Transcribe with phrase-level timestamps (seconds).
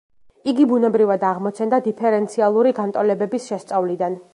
[0.51, 4.25] იგი ბუნებრივად აღმოცენდა დიფერენციალური განტოლებების შესწავლიდან.